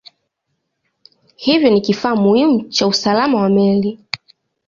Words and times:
Hivyo 1.35 1.69
ni 1.69 1.81
kifaa 1.81 2.15
muhimu 2.15 2.69
cha 2.69 2.87
usalama 2.87 3.41
wa 3.41 3.49
meli. 3.49 3.99